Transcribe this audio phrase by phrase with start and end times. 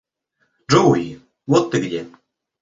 [0.67, 2.01] Джоуи, вот ты где.